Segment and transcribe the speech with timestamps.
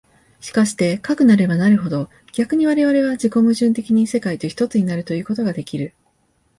[0.39, 5.93] しかしてかくなればなるほど、逆に我々は自己矛盾的に世界と一つになるということができる。